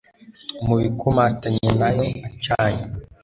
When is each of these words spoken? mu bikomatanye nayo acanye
mu 0.65 0.75
bikomatanye 0.81 1.67
nayo 1.79 2.05
acanye 2.27 2.83